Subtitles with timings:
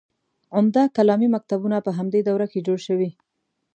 [0.57, 3.09] عمده کلامي مکتبونه په همدې دوره کې جوړ شوي.